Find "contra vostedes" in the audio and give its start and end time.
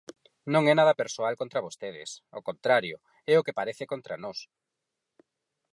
1.41-2.09